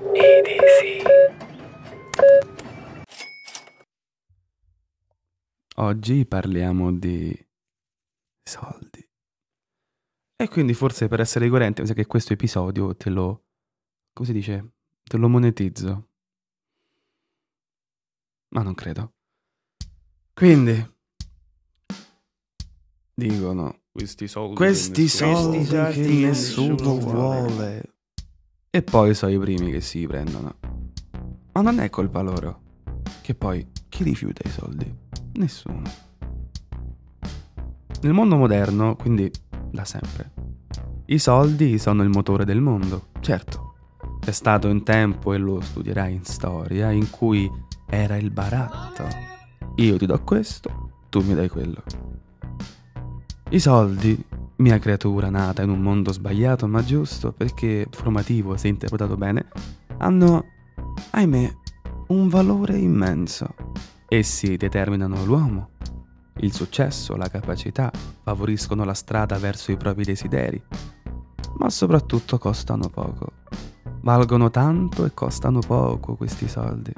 EDC. 0.00 1.02
Oggi 5.74 6.24
parliamo 6.24 6.92
di 6.92 7.36
soldi. 8.44 9.04
E 10.40 10.48
quindi 10.48 10.74
forse 10.74 11.08
per 11.08 11.18
essere 11.18 11.48
coerente, 11.48 11.82
mi 11.82 11.88
sa 11.88 11.94
che 11.94 12.06
questo 12.06 12.32
episodio 12.32 12.94
te 12.94 13.10
lo... 13.10 13.46
come 14.12 14.28
si 14.28 14.32
dice? 14.32 14.74
Te 15.02 15.16
lo 15.16 15.28
monetizzo. 15.28 16.10
Ma 18.54 18.62
non 18.62 18.74
credo. 18.74 19.14
Quindi... 20.32 20.94
Dicono, 23.14 23.82
questi 23.90 24.28
soldi... 24.28 24.54
Questi 24.54 24.92
che 24.92 25.00
nessuno- 25.02 25.36
soldi 25.36 25.64
soldi 25.64 25.92
che 25.92 26.06
nessuno 26.06 26.74
nessuno 26.74 26.98
vuole. 27.00 27.97
E 28.78 28.82
poi 28.82 29.12
sono 29.12 29.32
i 29.32 29.38
primi 29.40 29.72
che 29.72 29.80
si 29.80 30.06
prendono. 30.06 30.54
Ma 31.50 31.62
non 31.62 31.80
è 31.80 31.90
colpa 31.90 32.20
loro. 32.20 32.60
Che 33.20 33.34
poi, 33.34 33.66
chi 33.88 34.04
rifiuta 34.04 34.48
i 34.48 34.52
soldi? 34.52 34.94
Nessuno. 35.32 35.82
Nel 38.02 38.12
mondo 38.12 38.36
moderno, 38.36 38.94
quindi 38.94 39.28
da 39.68 39.84
sempre, 39.84 40.30
i 41.06 41.18
soldi 41.18 41.76
sono 41.78 42.04
il 42.04 42.08
motore 42.08 42.44
del 42.44 42.60
mondo. 42.60 43.08
Certo, 43.18 43.74
c'è 44.20 44.30
stato 44.30 44.68
un 44.68 44.84
tempo, 44.84 45.34
e 45.34 45.38
lo 45.38 45.60
studierai 45.60 46.14
in 46.14 46.22
storia, 46.22 46.92
in 46.92 47.10
cui 47.10 47.50
era 47.84 48.16
il 48.16 48.30
baratto. 48.30 49.08
Io 49.74 49.96
ti 49.96 50.06
do 50.06 50.22
questo, 50.22 50.92
tu 51.08 51.20
mi 51.24 51.34
dai 51.34 51.48
quello. 51.48 51.82
I 53.50 53.58
soldi, 53.58 54.24
mia 54.58 54.78
creatura 54.78 55.30
nata 55.30 55.62
in 55.62 55.70
un 55.70 55.80
mondo 55.80 56.12
sbagliato 56.12 56.66
ma 56.66 56.82
giusto 56.82 57.32
perché 57.32 57.86
formativo 57.90 58.56
se 58.56 58.68
interpretato 58.68 59.16
bene, 59.16 59.46
hanno, 59.98 60.44
ahimè, 61.10 61.52
un 62.08 62.28
valore 62.28 62.76
immenso. 62.78 63.54
Essi 64.08 64.56
determinano 64.56 65.24
l'uomo. 65.24 65.70
Il 66.40 66.52
successo, 66.52 67.16
la 67.16 67.28
capacità 67.28 67.90
favoriscono 68.22 68.84
la 68.84 68.94
strada 68.94 69.38
verso 69.38 69.72
i 69.72 69.76
propri 69.76 70.04
desideri, 70.04 70.62
ma 71.58 71.68
soprattutto 71.68 72.38
costano 72.38 72.88
poco. 72.88 73.32
Valgono 74.02 74.48
tanto 74.50 75.04
e 75.04 75.12
costano 75.12 75.58
poco 75.60 76.14
questi 76.14 76.48
soldi. 76.48 76.92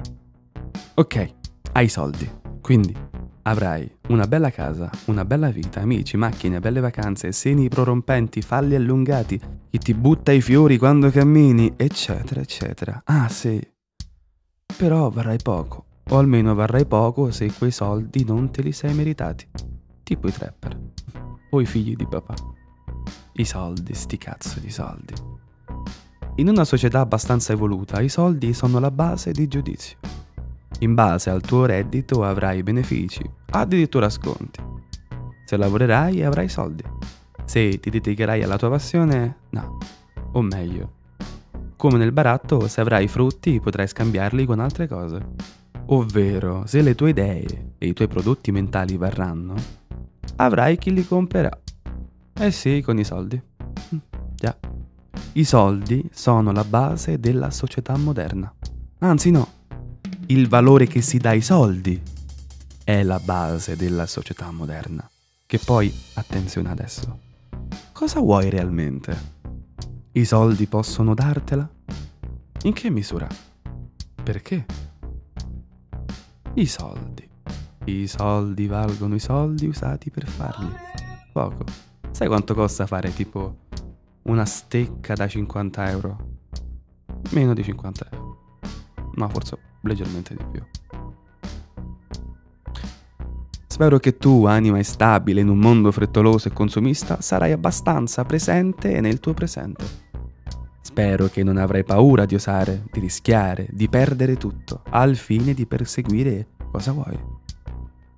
Ok, 0.93 1.33
hai 1.73 1.89
soldi, 1.89 2.29
quindi 2.61 3.09
avrai 3.43 3.89
una 4.09 4.27
bella 4.27 4.49
casa, 4.51 4.89
una 5.05 5.25
bella 5.25 5.49
vita, 5.49 5.81
amici, 5.81 6.17
macchine, 6.17 6.59
belle 6.59 6.79
vacanze, 6.79 7.31
seni 7.31 7.69
prorompenti, 7.69 8.41
falli 8.41 8.75
allungati, 8.75 9.39
chi 9.69 9.77
ti 9.77 9.93
butta 9.93 10.31
i 10.31 10.41
fiori 10.41 10.77
quando 10.77 11.09
cammini, 11.09 11.73
eccetera, 11.75 12.41
eccetera. 12.41 13.01
Ah 13.05 13.29
sì, 13.29 13.59
però 14.77 15.09
varrai 15.09 15.39
poco, 15.41 15.85
o 16.09 16.17
almeno 16.17 16.53
varrai 16.55 16.85
poco 16.85 17.31
se 17.31 17.51
quei 17.51 17.71
soldi 17.71 18.23
non 18.23 18.51
te 18.51 18.61
li 18.61 18.71
sei 18.71 18.93
meritati, 18.93 19.47
tipo 20.03 20.27
i 20.27 20.31
trapper, 20.31 20.79
o 21.51 21.61
i 21.61 21.65
figli 21.65 21.95
di 21.95 22.07
papà. 22.07 22.33
I 23.33 23.45
soldi, 23.45 23.93
sti 23.93 24.17
cazzo 24.17 24.59
di 24.59 24.69
soldi. 24.69 25.13
In 26.35 26.47
una 26.47 26.63
società 26.63 26.99
abbastanza 26.99 27.53
evoluta, 27.53 28.01
i 28.01 28.09
soldi 28.09 28.53
sono 28.53 28.79
la 28.79 28.91
base 28.91 29.31
di 29.31 29.47
giudizio. 29.47 29.97
In 30.81 30.95
base 30.95 31.29
al 31.29 31.41
tuo 31.41 31.65
reddito 31.65 32.23
avrai 32.23 32.63
benefici, 32.63 33.23
addirittura 33.51 34.09
sconti. 34.09 34.59
Se 35.45 35.55
lavorerai 35.55 36.23
avrai 36.23 36.49
soldi. 36.49 36.83
Se 37.45 37.79
ti 37.79 37.91
dedicherai 37.91 38.41
alla 38.41 38.57
tua 38.57 38.69
passione, 38.69 39.41
no. 39.49 39.77
O 40.33 40.41
meglio, 40.41 40.93
come 41.75 41.99
nel 41.99 42.11
baratto, 42.11 42.67
se 42.67 42.81
avrai 42.81 43.07
frutti 43.07 43.59
potrai 43.59 43.87
scambiarli 43.87 44.45
con 44.45 44.59
altre 44.59 44.87
cose. 44.87 45.35
Ovvero, 45.87 46.65
se 46.65 46.81
le 46.81 46.95
tue 46.95 47.09
idee 47.11 47.73
e 47.77 47.87
i 47.87 47.93
tuoi 47.93 48.07
prodotti 48.07 48.51
mentali 48.51 48.97
varranno, 48.97 49.53
avrai 50.37 50.79
chi 50.79 50.91
li 50.93 51.05
comprerà. 51.05 51.55
Eh 52.33 52.49
sì, 52.49 52.81
con 52.81 52.97
i 52.97 53.03
soldi. 53.03 53.39
Mm, 53.93 53.99
Già. 54.33 54.57
I 55.33 55.43
soldi 55.43 56.09
sono 56.11 56.51
la 56.51 56.63
base 56.63 57.19
della 57.19 57.51
società 57.51 57.95
moderna. 57.97 58.51
Anzi 58.99 59.29
no, 59.29 59.47
il 60.31 60.47
valore 60.47 60.87
che 60.87 61.01
si 61.01 61.17
dà 61.17 61.31
ai 61.31 61.41
soldi 61.41 62.01
è 62.85 63.03
la 63.03 63.19
base 63.19 63.75
della 63.75 64.05
società 64.05 64.49
moderna. 64.49 65.09
Che 65.45 65.59
poi, 65.59 65.93
attenzione 66.13 66.69
adesso, 66.69 67.19
cosa 67.91 68.21
vuoi 68.21 68.49
realmente? 68.49 69.39
I 70.13 70.23
soldi 70.23 70.67
possono 70.67 71.13
dartela? 71.13 71.69
In 72.61 72.71
che 72.71 72.89
misura? 72.89 73.27
Perché? 74.23 74.65
I 76.53 76.65
soldi. 76.65 77.29
I 77.85 78.07
soldi 78.07 78.67
valgono 78.67 79.15
i 79.15 79.19
soldi 79.19 79.67
usati 79.67 80.11
per 80.11 80.27
farli. 80.27 80.71
Poco. 81.33 81.65
Sai 82.11 82.27
quanto 82.27 82.53
costa 82.53 82.87
fare 82.87 83.13
tipo 83.13 83.67
una 84.23 84.45
stecca 84.45 85.13
da 85.13 85.27
50 85.27 85.89
euro? 85.89 86.17
Meno 87.31 87.53
di 87.53 87.63
50 87.63 88.07
euro. 88.11 88.37
No, 89.15 89.27
forse 89.27 89.70
leggermente 89.81 90.35
di 90.35 90.43
più. 90.51 90.63
Spero 93.67 93.99
che 93.99 94.17
tu, 94.17 94.45
anima 94.45 94.77
instabile 94.77 95.41
in 95.41 95.47
un 95.47 95.57
mondo 95.57 95.91
frettoloso 95.91 96.49
e 96.49 96.53
consumista, 96.53 97.21
sarai 97.21 97.51
abbastanza 97.51 98.23
presente 98.25 98.99
nel 98.99 99.19
tuo 99.19 99.33
presente. 99.33 100.09
Spero 100.81 101.27
che 101.27 101.41
non 101.41 101.57
avrai 101.57 101.83
paura 101.83 102.25
di 102.25 102.35
osare, 102.35 102.83
di 102.91 102.99
rischiare, 102.99 103.67
di 103.71 103.87
perdere 103.87 104.35
tutto, 104.35 104.81
al 104.89 105.15
fine 105.15 105.53
di 105.53 105.65
perseguire 105.65 106.49
cosa 106.69 106.91
vuoi. 106.91 107.17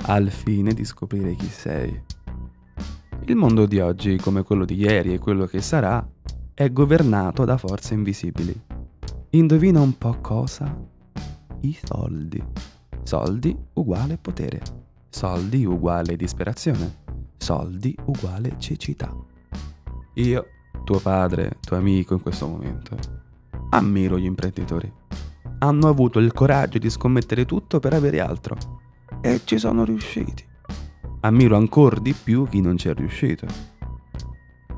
Al 0.06 0.30
fine 0.32 0.74
di 0.74 0.84
scoprire 0.84 1.36
chi 1.36 1.48
sei. 1.48 2.02
Il 3.26 3.36
mondo 3.36 3.66
di 3.66 3.80
oggi, 3.80 4.18
come 4.18 4.44
quello 4.44 4.66
di 4.66 4.76
ieri 4.76 5.14
e 5.14 5.20
quello 5.20 5.46
che 5.46 5.62
sarà, 5.62 6.06
è 6.54 6.72
governato 6.72 7.46
da 7.46 7.58
forze 7.58 7.94
invisibili. 7.94 8.60
Indovina 9.30 9.80
un 9.80 9.98
po' 9.98 10.18
cosa? 10.20 10.92
I 11.66 11.80
soldi. 11.82 12.44
Soldi 13.04 13.58
uguale 13.76 14.18
potere. 14.18 14.62
Soldi 15.08 15.64
uguale 15.64 16.18
disperazione. 16.18 17.04
Soldi 17.38 17.96
uguale 18.04 18.56
cecità. 18.58 19.16
Io, 20.16 20.46
tuo 20.84 21.00
padre, 21.00 21.60
tuo 21.62 21.78
amico 21.78 22.16
in 22.16 22.22
questo 22.22 22.50
momento, 22.50 22.98
ammiro 23.70 24.20
gli 24.20 24.26
imprenditori. 24.26 24.92
Hanno 25.60 25.88
avuto 25.88 26.20
il 26.20 26.34
coraggio 26.34 26.80
di 26.80 26.90
scommettere 26.90 27.46
tutto 27.46 27.80
per 27.80 27.94
avere 27.94 28.20
altro. 28.20 28.58
E 29.22 29.40
ci 29.46 29.58
sono 29.58 29.86
riusciti. 29.86 30.46
Ammiro 31.22 31.56
ancora 31.56 31.98
di 31.98 32.12
più 32.12 32.46
chi 32.46 32.60
non 32.60 32.76
ci 32.76 32.90
è 32.90 32.94
riuscito. 32.94 33.48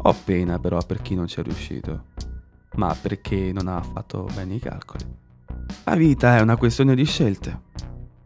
Ho 0.04 0.16
pena 0.24 0.60
però 0.60 0.78
per 0.86 1.02
chi 1.02 1.16
non 1.16 1.26
ci 1.26 1.40
è 1.40 1.44
riuscito, 1.44 2.10
ma 2.76 2.96
perché 3.02 3.52
non 3.52 3.68
ha 3.70 3.82
fatto 3.82 4.28
bene 4.36 4.54
i 4.54 4.60
calcoli. 4.60 5.24
La 5.84 5.96
vita 5.96 6.38
è 6.38 6.42
una 6.42 6.58
questione 6.58 6.96
di 6.96 7.06
scelte. 7.06 7.62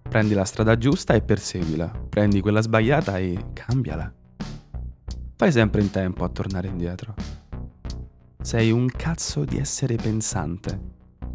Prendi 0.01 0.33
la 0.33 0.45
strada 0.45 0.77
giusta 0.77 1.13
e 1.13 1.21
perseguila, 1.21 1.87
prendi 2.09 2.41
quella 2.41 2.61
sbagliata 2.61 3.17
e 3.17 3.51
cambiala. 3.53 4.11
Fai 5.35 5.51
sempre 5.51 5.81
in 5.81 5.91
tempo 5.91 6.23
a 6.23 6.29
tornare 6.29 6.67
indietro. 6.67 7.13
Sei 8.41 8.71
un 8.71 8.87
cazzo 8.89 9.45
di 9.45 9.57
essere 9.57 9.95
pensante. 9.95 10.79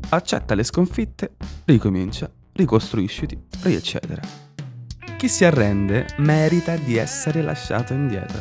Accetta 0.09 0.55
le 0.55 0.65
sconfitte, 0.65 1.37
ricomincia, 1.67 2.31
ricostruisciti, 2.53 3.41
rieccetera. 3.63 4.21
Chi 5.17 5.29
si 5.29 5.45
arrende 5.45 6.07
merita 6.19 6.77
di 6.77 6.97
essere 6.97 7.43
lasciato 7.43 7.93
indietro. 7.93 8.41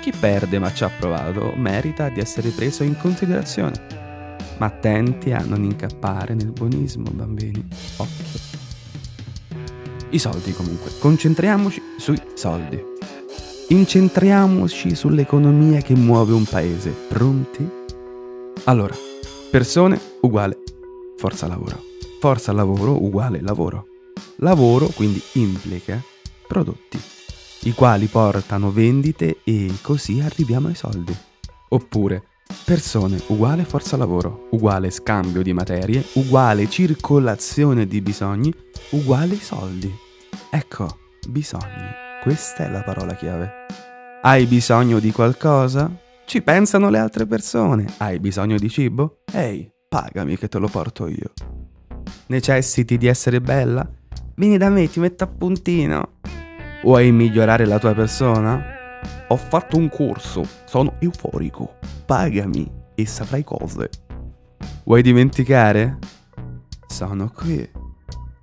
Chi 0.00 0.12
perde 0.12 0.58
ma 0.58 0.72
ci 0.72 0.84
ha 0.84 0.90
provato 0.90 1.54
merita 1.56 2.08
di 2.08 2.20
essere 2.20 2.50
preso 2.50 2.82
in 2.82 2.96
considerazione. 2.98 3.97
Ma 4.58 4.66
attenti 4.66 5.32
a 5.32 5.40
non 5.44 5.64
incappare 5.64 6.34
nel 6.34 6.50
buonismo, 6.50 7.10
bambini. 7.10 7.64
Occhio. 7.96 8.40
I 10.10 10.18
soldi 10.18 10.52
comunque. 10.52 10.90
Concentriamoci 10.98 11.80
sui 11.98 12.20
soldi. 12.34 12.82
Incentriamoci 13.68 14.94
sull'economia 14.94 15.80
che 15.80 15.94
muove 15.94 16.32
un 16.32 16.44
paese. 16.44 16.90
Pronti? 16.90 17.68
Allora, 18.64 18.94
persone 19.50 20.00
uguale 20.22 20.58
forza 21.18 21.46
lavoro. 21.46 21.82
Forza 22.20 22.52
lavoro 22.52 23.02
uguale 23.02 23.40
lavoro. 23.40 23.86
Lavoro 24.36 24.86
quindi 24.86 25.20
implica 25.32 26.00
prodotti, 26.46 26.98
i 27.62 27.72
quali 27.72 28.06
portano 28.06 28.70
vendite 28.72 29.40
e 29.44 29.72
così 29.82 30.20
arriviamo 30.20 30.68
ai 30.68 30.74
soldi. 30.74 31.14
Oppure 31.70 32.22
persone 32.64 33.18
uguale 33.28 33.64
forza 33.64 33.96
lavoro, 33.96 34.48
uguale 34.50 34.90
scambio 34.90 35.42
di 35.42 35.52
materie, 35.52 36.04
uguale 36.14 36.68
circolazione 36.68 37.86
di 37.86 38.00
bisogni, 38.02 38.52
uguale 38.90 39.36
soldi. 39.36 39.90
Ecco, 40.50 40.98
bisogni. 41.28 41.88
Questa 42.22 42.66
è 42.66 42.70
la 42.70 42.82
parola 42.82 43.14
chiave. 43.14 43.50
Hai 44.20 44.44
bisogno 44.44 44.98
di 44.98 45.12
qualcosa? 45.12 45.90
Ci 46.26 46.42
pensano 46.42 46.90
le 46.90 46.98
altre 46.98 47.26
persone. 47.26 47.86
Hai 47.96 48.18
bisogno 48.18 48.58
di 48.58 48.68
cibo? 48.68 49.22
Ehi, 49.32 49.70
Pagami 49.88 50.36
che 50.36 50.48
te 50.48 50.58
lo 50.58 50.68
porto 50.68 51.06
io. 51.06 51.32
Necessiti 52.26 52.98
di 52.98 53.06
essere 53.06 53.40
bella? 53.40 53.88
Vieni 54.36 54.58
da 54.58 54.68
me, 54.68 54.86
ti 54.90 55.00
metto 55.00 55.24
a 55.24 55.26
puntino. 55.26 56.16
Vuoi 56.82 57.10
migliorare 57.12 57.64
la 57.64 57.78
tua 57.78 57.94
persona? 57.94 58.77
Ho 59.28 59.36
fatto 59.36 59.76
un 59.76 59.88
corso, 59.88 60.46
sono 60.64 60.94
euforico. 61.00 61.76
Pagami 62.06 62.70
e 62.94 63.06
saprai 63.06 63.44
cose. 63.44 63.90
Vuoi 64.84 65.02
dimenticare? 65.02 65.98
Sono 66.86 67.30
qui. 67.30 67.68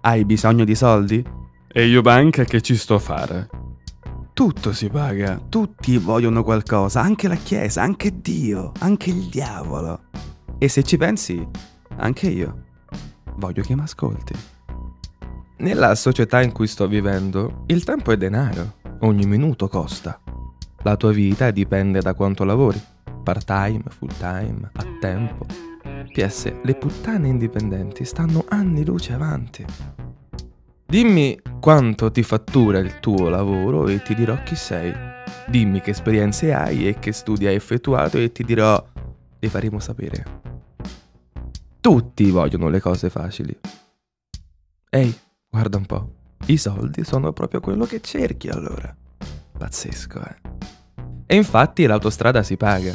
Hai 0.02 0.26
bisogno 0.26 0.64
di 0.64 0.76
soldi? 0.76 1.24
E 1.68 1.88
io 1.88 2.02
banca 2.02 2.44
che 2.44 2.62
ci 2.62 2.76
sto 2.78 2.96
a 2.96 3.00
fare? 3.00 3.50
Tutto 4.34 4.74
si 4.74 4.90
paga, 4.90 5.42
tutti 5.50 5.98
vogliono 5.98 6.44
qualcosa, 6.44 7.02
anche 7.02 7.28
la 7.28 7.36
Chiesa, 7.36 7.82
anche 7.82 8.22
Dio, 8.22 8.74
anche 8.80 9.10
il 9.10 9.30
diavolo. 9.30 10.04
E 10.58 10.68
se 10.68 10.84
ci 10.84 10.98
pensi, 10.98 11.46
anche 11.98 12.28
io. 12.28 12.64
Voglio 13.38 13.62
che 13.62 13.76
mi 13.76 13.82
ascolti. 13.82 14.34
Nella 15.58 15.96
società 15.96 16.42
in 16.42 16.52
cui 16.52 16.68
sto 16.68 16.88
vivendo, 16.88 17.64
il 17.68 17.84
tempo 17.84 18.12
è 18.12 18.18
denaro. 18.18 18.76
Ogni 19.00 19.26
minuto 19.26 19.68
costa. 19.68 20.20
La 20.86 20.98
tua 20.98 21.12
vita 21.12 21.50
dipende 21.50 22.00
da 22.00 22.14
quanto 22.14 22.44
lavori. 22.44 22.80
Part 23.24 23.46
time, 23.46 23.82
full 23.88 24.16
time, 24.20 24.70
a 24.72 24.86
tempo. 25.00 25.48
PS, 26.14 26.62
le 26.62 26.76
puttane 26.76 27.28
indipendenti 27.28 28.06
stanno 28.06 28.46
anni 28.50 28.86
luce 28.86 29.14
avanti. 29.14 29.66
Dimmi 30.86 31.42
quanto 31.60 32.12
ti 32.12 32.22
fattura 32.22 32.78
il 32.78 33.00
tuo 33.00 33.30
lavoro 33.30 33.88
e 33.88 34.04
ti 34.04 34.14
dirò 34.14 34.38
chi 34.44 34.56
sei. 34.56 34.94
Dimmi 35.48 35.82
che 35.82 35.90
esperienze 35.90 36.54
hai 36.54 36.88
e 36.88 37.00
che 37.00 37.14
studi 37.14 37.48
hai 37.48 37.56
effettuato 37.56 38.20
e 38.20 38.32
ti 38.32 38.44
dirò, 38.44 38.80
le 39.40 39.50
faremo 39.50 39.80
sapere. 39.80 40.42
Tutti 41.82 42.30
vogliono 42.30 42.70
le 42.70 42.80
cose 42.80 43.10
facili. 43.10 43.58
Ehi, 44.92 45.18
guarda 45.50 45.78
un 45.78 45.86
po'. 45.88 46.14
I 46.46 46.58
soldi 46.58 47.04
sono 47.04 47.34
proprio 47.34 47.60
quello 47.60 47.86
che 47.86 48.02
cerchi 48.02 48.50
allora. 48.50 48.96
Pazzesco, 49.58 50.20
eh. 50.20 50.55
E 51.28 51.36
infatti 51.36 51.86
l'autostrada 51.86 52.44
si 52.44 52.56
paga. 52.56 52.94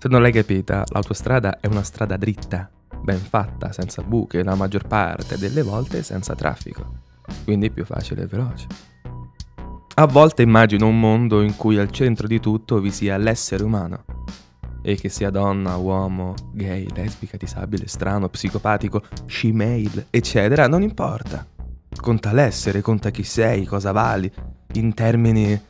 Se 0.00 0.08
non 0.08 0.22
l'hai 0.22 0.32
capita, 0.32 0.84
l'autostrada 0.90 1.60
è 1.60 1.66
una 1.66 1.82
strada 1.82 2.16
dritta, 2.16 2.70
ben 3.00 3.18
fatta, 3.18 3.72
senza 3.72 4.02
buche, 4.02 4.42
la 4.42 4.54
maggior 4.54 4.86
parte 4.86 5.38
delle 5.38 5.62
volte 5.62 6.02
senza 6.02 6.34
traffico. 6.34 7.06
Quindi 7.44 7.70
più 7.70 7.84
facile 7.84 8.22
e 8.22 8.26
veloce. 8.26 8.66
A 9.94 10.06
volte 10.06 10.42
immagino 10.42 10.86
un 10.86 10.98
mondo 10.98 11.42
in 11.42 11.56
cui 11.56 11.78
al 11.78 11.90
centro 11.90 12.26
di 12.26 12.38
tutto 12.38 12.78
vi 12.78 12.90
sia 12.90 13.16
l'essere 13.16 13.64
umano 13.64 14.04
e 14.82 14.94
che 14.94 15.08
sia 15.08 15.30
donna, 15.30 15.76
uomo, 15.76 16.34
gay, 16.52 16.86
lesbica, 16.94 17.36
disabile, 17.36 17.88
strano, 17.88 18.28
psicopatico, 18.28 19.02
shemale, 19.26 20.06
eccetera, 20.10 20.68
non 20.68 20.82
importa. 20.82 21.44
Conta 22.00 22.32
l'essere, 22.32 22.80
conta 22.80 23.10
chi 23.10 23.24
sei, 23.24 23.64
cosa 23.64 23.90
vali, 23.90 24.32
in 24.74 24.94
termini 24.94 25.60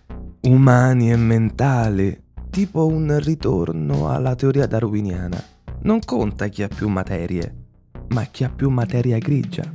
umani 0.43 1.11
e 1.11 1.17
mentali, 1.17 2.23
tipo 2.51 2.87
un 2.87 3.19
ritorno 3.21 4.11
alla 4.11 4.35
teoria 4.35 4.67
darwiniana. 4.67 5.43
Non 5.83 6.01
conta 6.01 6.49
chi 6.49 6.63
ha 6.63 6.69
più 6.69 6.89
materie, 6.89 7.55
ma 8.09 8.25
chi 8.25 8.45
ha 8.45 8.51
più 8.51 8.71
materia 8.71 9.19
grigia. 9.19 9.69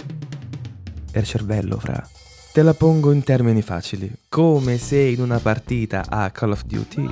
E 1.11 1.19
il 1.19 1.25
cervello, 1.25 1.77
fra. 1.77 2.01
Te 2.51 2.61
la 2.61 2.73
pongo 2.73 3.11
in 3.11 3.23
termini 3.23 3.61
facili, 3.61 4.11
come 4.29 4.77
se 4.77 4.99
in 4.99 5.21
una 5.21 5.39
partita 5.39 6.03
a 6.07 6.29
Call 6.29 6.51
of 6.51 6.65
Duty 6.65 7.09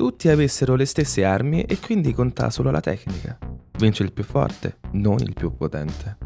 tutti 0.00 0.30
avessero 0.30 0.76
le 0.76 0.86
stesse 0.86 1.26
armi 1.26 1.60
e 1.60 1.78
quindi 1.78 2.14
conta 2.14 2.48
solo 2.48 2.70
la 2.70 2.80
tecnica. 2.80 3.36
Vince 3.76 4.02
il 4.02 4.14
più 4.14 4.24
forte, 4.24 4.78
non 4.92 5.18
il 5.18 5.34
più 5.34 5.54
potente. 5.54 6.16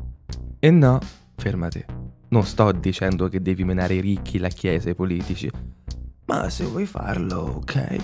E 0.60 0.70
no, 0.70 1.00
fermati. 1.34 1.84
Non 2.34 2.44
sto 2.44 2.72
dicendo 2.72 3.28
che 3.28 3.40
devi 3.40 3.62
menare 3.62 3.94
i 3.94 4.00
ricchi, 4.00 4.38
la 4.38 4.48
chiesa 4.48 4.88
e 4.88 4.90
i 4.90 4.94
politici. 4.96 5.48
Ma 6.25 6.50
se 6.50 6.64
vuoi 6.64 6.84
farlo, 6.84 7.60
ok. 7.62 7.96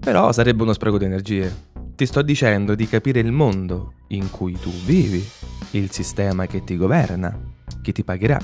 Però 0.00 0.32
sarebbe 0.32 0.64
uno 0.64 0.72
spreco 0.72 0.98
di 0.98 1.04
energie. 1.04 1.66
Ti 1.94 2.04
sto 2.04 2.22
dicendo 2.22 2.74
di 2.74 2.88
capire 2.88 3.20
il 3.20 3.30
mondo 3.30 3.92
in 4.08 4.28
cui 4.32 4.58
tu 4.58 4.70
vivi, 4.84 5.24
il 5.72 5.92
sistema 5.92 6.46
che 6.46 6.64
ti 6.64 6.76
governa, 6.76 7.40
che 7.82 7.92
ti 7.92 8.02
pagherà, 8.02 8.40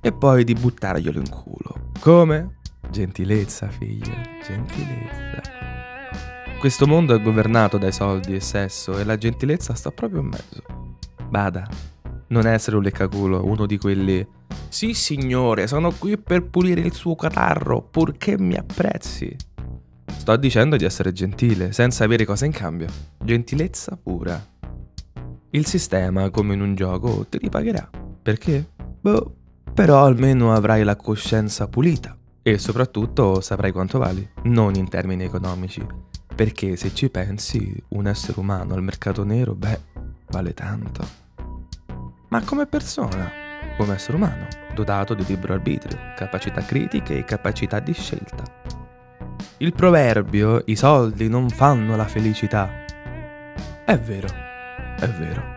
e 0.00 0.12
poi 0.12 0.44
di 0.44 0.54
buttarglielo 0.54 1.18
in 1.18 1.28
culo. 1.28 1.90
Come? 1.98 2.58
Gentilezza, 2.92 3.66
figlia, 3.66 4.14
gentilezza. 4.46 5.42
Questo 6.60 6.86
mondo 6.86 7.12
è 7.16 7.20
governato 7.20 7.76
dai 7.76 7.92
soldi 7.92 8.36
e 8.36 8.40
sesso 8.40 8.96
e 8.96 9.02
la 9.02 9.16
gentilezza 9.16 9.74
sta 9.74 9.90
proprio 9.90 10.20
in 10.20 10.28
mezzo. 10.28 10.62
Bada, 11.28 11.66
non 12.28 12.46
essere 12.46 12.76
un 12.76 12.82
leccaculo, 12.82 13.44
uno 13.44 13.66
di 13.66 13.78
quelli 13.78 14.26
Sì 14.68 14.94
signore, 14.94 15.66
sono 15.66 15.92
qui 15.92 16.18
per 16.18 16.44
pulire 16.44 16.80
il 16.80 16.92
suo 16.92 17.14
catarro, 17.14 17.82
purché 17.82 18.38
mi 18.38 18.56
apprezzi. 18.56 19.34
Sto 20.06 20.36
dicendo 20.36 20.76
di 20.76 20.84
essere 20.84 21.12
gentile, 21.12 21.72
senza 21.72 22.04
avere 22.04 22.24
cosa 22.24 22.46
in 22.46 22.52
cambio. 22.52 22.88
Gentilezza 23.22 23.98
pura. 24.00 24.42
Il 25.50 25.66
sistema, 25.66 26.30
come 26.30 26.54
in 26.54 26.60
un 26.60 26.74
gioco, 26.74 27.26
ti 27.28 27.38
ripagherà. 27.38 27.88
Perché? 28.22 28.70
Boh, 29.00 29.34
però 29.72 30.04
almeno 30.04 30.52
avrai 30.52 30.82
la 30.82 30.96
coscienza 30.96 31.68
pulita. 31.68 32.16
E 32.42 32.58
soprattutto 32.58 33.40
saprai 33.40 33.72
quanto 33.72 33.98
vali, 33.98 34.26
non 34.44 34.74
in 34.74 34.88
termini 34.88 35.24
economici, 35.24 35.84
perché 36.34 36.76
se 36.76 36.94
ci 36.94 37.08
pensi, 37.08 37.74
un 37.88 38.06
essere 38.06 38.38
umano 38.38 38.74
al 38.74 38.82
mercato 38.82 39.24
nero, 39.24 39.54
beh, 39.54 39.80
vale 40.28 40.52
tanto. 40.52 41.23
Ma 42.34 42.42
come 42.42 42.66
persona, 42.66 43.30
come 43.76 43.94
essere 43.94 44.16
umano, 44.16 44.48
dotato 44.74 45.14
di 45.14 45.24
libero 45.24 45.52
arbitrio, 45.52 45.96
capacità 46.16 46.62
critiche 46.62 47.18
e 47.18 47.24
capacità 47.24 47.78
di 47.78 47.92
scelta. 47.92 48.42
Il 49.58 49.72
proverbio, 49.72 50.60
i 50.66 50.74
soldi 50.74 51.28
non 51.28 51.48
fanno 51.48 51.94
la 51.94 52.06
felicità. 52.06 52.68
È 53.84 53.96
vero, 53.96 54.26
è 54.98 55.06
vero 55.06 55.52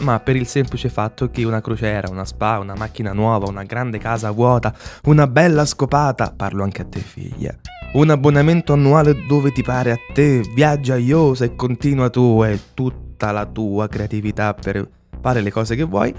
ma 0.00 0.18
per 0.18 0.34
il 0.34 0.48
semplice 0.48 0.88
fatto 0.88 1.30
che 1.30 1.44
una 1.44 1.60
crociera, 1.60 2.10
una 2.10 2.24
spa, 2.24 2.58
una 2.58 2.74
macchina 2.74 3.12
nuova, 3.12 3.48
una 3.48 3.62
grande 3.62 3.98
casa 3.98 4.32
vuota, 4.32 4.74
una 5.04 5.28
bella 5.28 5.64
scopata, 5.64 6.32
parlo 6.36 6.64
anche 6.64 6.82
a 6.82 6.84
te 6.84 6.98
figlia, 6.98 7.54
un 7.92 8.10
abbonamento 8.10 8.72
annuale 8.72 9.24
dove 9.28 9.52
ti 9.52 9.62
pare 9.62 9.92
a 9.92 9.98
te, 10.12 10.40
viaggia 10.52 10.96
iosa 10.96 11.44
e 11.44 11.54
continua 11.54 12.10
tu 12.10 12.42
e 12.42 12.58
tutta 12.74 13.30
la 13.30 13.46
tua 13.46 13.86
creatività 13.86 14.52
per 14.52 14.93
fare 15.24 15.40
le 15.40 15.50
cose 15.50 15.74
che 15.74 15.84
vuoi, 15.84 16.14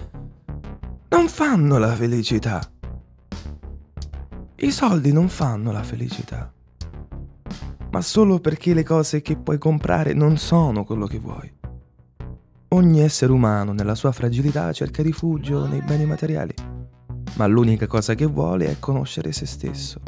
non 1.10 1.28
fanno 1.28 1.78
la 1.78 1.94
felicità. 1.94 2.60
I 4.56 4.72
soldi 4.72 5.14
non 5.14 5.30
fanno 5.30 5.72
la 5.72 5.84
felicità. 5.84 6.52
Ma 7.92 8.02
solo 8.02 8.40
perché 8.40 8.74
le 8.74 8.82
cose 8.82 9.22
che 9.22 9.38
puoi 9.38 9.60
comprare 9.60 10.14
non 10.14 10.38
sono 10.38 10.84
quello 10.84 11.06
che 11.06 11.20
vuoi. 11.20 11.54
Ogni 12.70 13.00
essere 13.02 13.32
umano 13.32 13.74
nella 13.74 13.94
sua 13.94 14.12
fragilità 14.12 14.74
cerca 14.74 15.04
rifugio 15.04 15.68
nei 15.68 15.84
beni 15.84 16.08
materiali, 16.08 16.56
ma 17.36 17.46
l'unica 17.46 17.86
cosa 17.86 18.16
che 18.16 18.26
vuole 18.26 18.72
è 18.72 18.80
conoscere 18.80 19.32
se 19.34 19.46
stesso. 19.46 20.02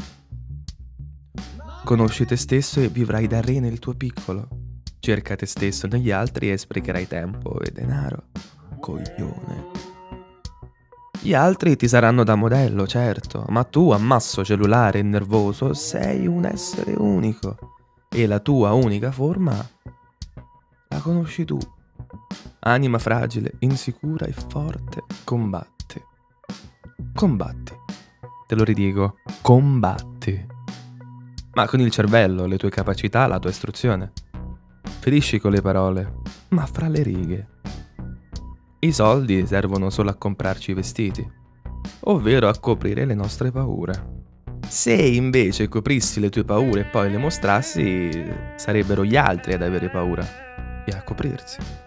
Conosci 1.83 2.25
te 2.25 2.35
stesso 2.35 2.81
e 2.81 2.87
vivrai 2.87 3.27
da 3.27 3.41
re 3.41 3.59
nel 3.59 3.77
tuo 3.77 3.93
piccolo. 3.93 4.47
Cerca 4.97 5.35
te 5.35 5.45
stesso 5.45 5.85
negli 5.85 6.09
altri 6.09 6.51
e 6.51 6.57
sprecherai 6.57 7.07
tempo 7.07 7.61
e 7.61 7.69
denaro. 7.69 8.23
Coglione. 8.79 9.65
Gli 11.19 11.33
altri 11.33 11.75
ti 11.75 11.87
saranno 11.87 12.23
da 12.23 12.35
modello, 12.35 12.87
certo, 12.87 13.45
ma 13.49 13.63
tu, 13.63 13.89
ammasso 13.91 14.45
cellulare 14.45 14.99
e 14.99 15.03
nervoso, 15.03 15.73
sei 15.73 16.27
un 16.27 16.45
essere 16.45 16.93
unico. 16.93 17.57
E 18.09 18.27
la 18.27 18.39
tua 18.39 18.73
unica 18.73 19.11
forma 19.11 19.53
la 20.89 20.99
conosci 20.99 21.43
tu. 21.43 21.57
Anima 22.59 22.99
fragile, 22.99 23.53
insicura 23.59 24.25
e 24.25 24.31
forte, 24.31 25.03
combatti. 25.23 26.01
Combatti. 27.13 27.73
Te 28.47 28.55
lo 28.55 28.63
ridico, 28.63 29.17
combatti. 29.41 30.45
Ma 31.53 31.67
con 31.67 31.81
il 31.81 31.89
cervello, 31.91 32.45
le 32.45 32.57
tue 32.57 32.69
capacità, 32.69 33.27
la 33.27 33.39
tua 33.39 33.49
istruzione. 33.49 34.13
Ferisci 34.99 35.39
con 35.39 35.51
le 35.51 35.61
parole, 35.61 36.21
ma 36.49 36.65
fra 36.65 36.87
le 36.87 37.03
righe. 37.03 37.47
I 38.79 38.91
soldi 38.91 39.45
servono 39.45 39.89
solo 39.89 40.09
a 40.09 40.15
comprarci 40.15 40.71
i 40.71 40.75
vestiti, 40.75 41.29
ovvero 42.01 42.47
a 42.47 42.59
coprire 42.59 43.05
le 43.05 43.15
nostre 43.15 43.51
paure. 43.51 44.15
Se 44.67 44.93
invece 44.93 45.67
coprissi 45.67 46.19
le 46.19 46.29
tue 46.29 46.43
paure 46.43 46.81
e 46.81 46.85
poi 46.85 47.09
le 47.09 47.17
mostrassi, 47.17 48.09
sarebbero 48.55 49.03
gli 49.03 49.15
altri 49.15 49.53
ad 49.53 49.61
avere 49.61 49.89
paura 49.89 50.83
e 50.85 50.91
a 50.91 51.03
coprirsi 51.03 51.85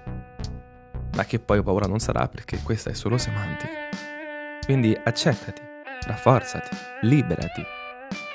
ma 1.20 1.26
che 1.26 1.38
poi 1.38 1.62
paura 1.62 1.86
non 1.86 1.98
sarà 1.98 2.28
perché 2.28 2.60
questa 2.62 2.88
è 2.88 2.94
solo 2.94 3.18
semantica. 3.18 3.68
Quindi 4.64 4.98
accettati, 5.04 5.60
rafforzati, 6.06 6.74
liberati. 7.02 7.62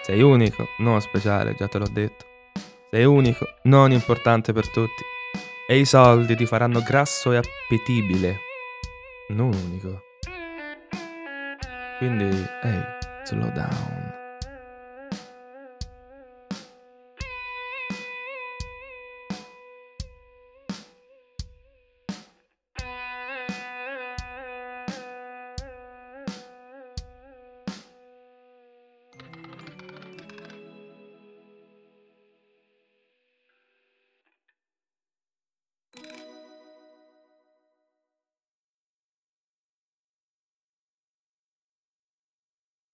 Sei 0.04 0.22
unico, 0.22 0.68
non 0.80 1.02
speciale, 1.02 1.56
già 1.56 1.68
te 1.68 1.80
l'ho 1.80 1.90
detto. 1.92 2.26
Sei 2.92 3.04
unico, 3.06 3.46
non 3.64 3.92
importante 3.92 4.54
per 4.54 4.70
tutti. 4.70 5.04
E 5.68 5.80
i 5.80 5.86
soldi 5.86 6.36
ti 6.36 6.46
faranno 6.46 6.82
grasso 6.84 7.32
e 7.32 7.38
appetibile, 7.38 8.38
non 9.30 9.54
unico. 9.54 10.02
Quindi, 11.98 12.46
hey, 12.62 12.84
slow 13.24 13.52
down. 13.52 14.25